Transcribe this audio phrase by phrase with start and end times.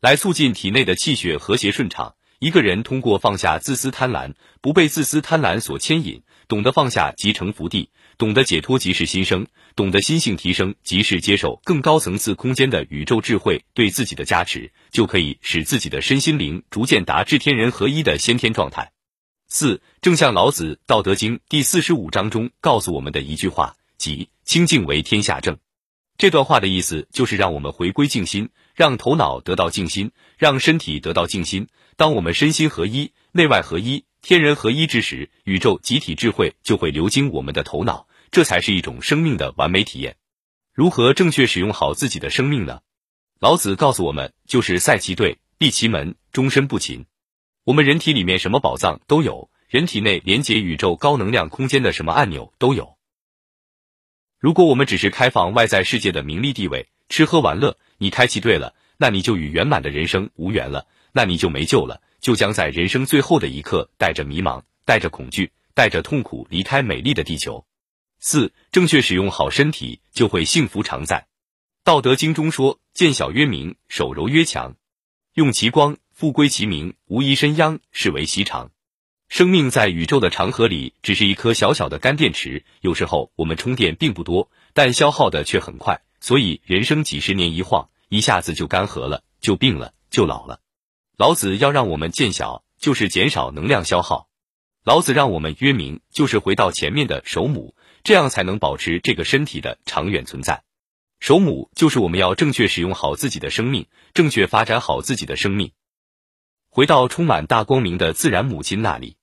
[0.00, 2.14] 来促进体内的气血和谐顺畅。
[2.38, 18.92] 一个人通过放下自私贪婪，不被自私贪婪所牵引，懂得放下即成福地，懂得解脱即是新生，懂得心性提升即是接受更高层次空间的宇宙智慧对自己的加持，就可以使自己的身心灵逐渐达至天人合一的先天状态。
[19.48, 25.58] 四，正像老子《道德经》第四十五章中告诉我们的一句话，即“清净为天下正”。
[26.20, 31.68] 这段话的意思就是让我们回归静心，让头脑得到静心，让身体得到静心。
[31.96, 40.16] 当我们身心合一、内外合一、天人合一之时，宇宙集体智慧就会流经我们的头脑，这才是一种生命的完美体验。
[40.74, 42.80] 如何正确使用好自己的生命呢？
[43.38, 47.06] 老子告诉我们，就是塞其兑，闭其门，终身不勤。
[47.64, 52.98] 我们人体里面什么宝藏都有，人体内连接宇宙高能量空间的什么按钮都有。
[54.40, 60.86] 如果我们只是开放外在世界的名利地位、吃喝玩乐，你开启对了，那你就与圆满的人生无缘了。
[61.12, 67.66] 那你就没救了，就将在人生最后的一刻，带着迷茫，带着恐惧，带着痛苦离开美丽的地球。
[68.18, 71.26] 四，正确使用好身体，就会幸福常在。
[71.84, 74.74] 道德经中说：“见小曰明，手柔曰强。
[75.34, 78.70] 用其光，复归其明，无一身殃，是为习常。”
[79.30, 82.64] 生命在宇宙的长河里，只是一颗小小的干电池。
[82.80, 86.02] 有时候我们充电并不多，但消耗的却很快。
[86.20, 90.60] 所以人生几十年一晃，一下子就干涸了，就病了，就老了。
[91.16, 94.26] 老子要让我们见小，就是减少能量消耗；
[94.84, 100.64] 老子让我们约明，就是回到前面的守母，这样才能保持这个身体的长远存在。
[101.20, 105.70] 守母就是我们要正确使用好自己的生命，正确发展好自己的生命，
[106.68, 109.16] 回到充满大光明的自然母亲那里。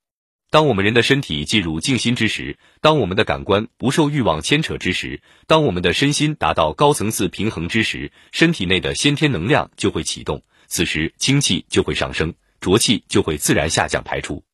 [0.49, 10.41] 当我们人的身体进入静心之时，当我们的感官不受欲望牵扯之时，当我们的身心达到高层次平衡之时，身体内的先天能量就会启动。
[10.67, 14.45] 此时清气就会上升，浊气就会自然下降排出。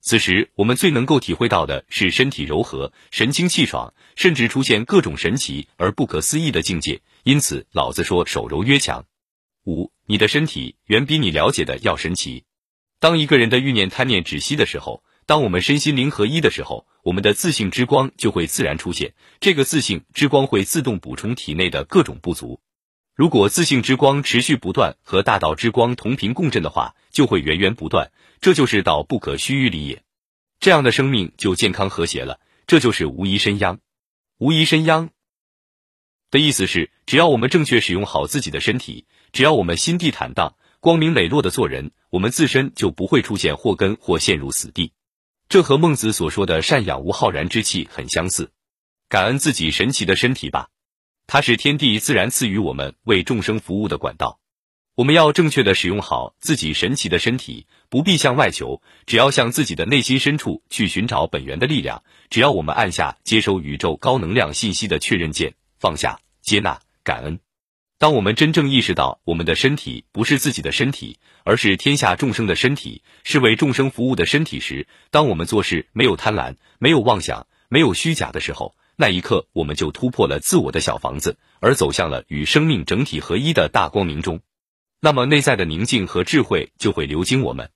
[0.00, 7.00] 此时我们最能够体会到的是身体柔和、神清气爽，甚至出现各种神奇而不可思议的境界。
[7.24, 9.04] 因此，老子说：“手柔曰强。”
[9.66, 12.44] 五，你的身体远比你了解的要神奇。
[13.00, 19.14] 当一个人的欲念贪念止息的时候，当我们身心灵合一的时候，我们的自信之光就会自然出现。
[19.38, 22.60] 这个自信之光会自动补充体内的各种不足。
[23.14, 28.10] 如果自信之光持续不断和大道之光同频共振的话，就会源源不断，
[28.40, 30.02] 这就是道不可须臾离也。
[30.58, 33.78] 这样的生命就健康和谐了，这就是无疑身殃。
[34.38, 35.10] 无疑身殃
[36.32, 44.90] 的意思是，只要我们正确使用好自己的身体，只要我们心地坦荡、光明磊落的做人，我们自身就不会出现祸根或陷入死地。
[45.50, 48.52] 这和孟子所说的“善养无浩然之气”很相似。
[49.08, 50.68] 感恩自己神奇的身体吧。
[51.26, 54.38] 它是天地自然赐予我们为众生服务的管道，
[54.94, 62.04] 我们要正确的使用好自己神奇的身体，不必向外求，只要向自己的内心深处去寻找本源的力量。
[62.28, 67.40] 只要我们按下接收宇宙高能量信息的确认键，放下、接纳、感恩。
[68.00, 78.74] 当我们真正意识到我们的身体不是自己的身体，而是天下众生的身体，是为众生服务的身体时，当我们做事没有贪婪、没有妄想、没有虚假的时候。
[78.96, 84.40] 那一刻，我们就突破了自我的小房子，而走向了与生命整体合一的大光明中。
[85.00, 87.70] 那么，内在的宁静和智慧就会流经我们，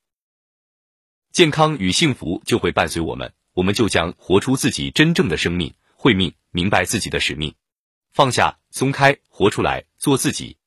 [1.33, 7.55] 健康与幸福就会伴随我们，我们就将活出自己真正的生命，会命，明白自己的使命，
[8.11, 10.59] 放下，松开，活出来，做自己。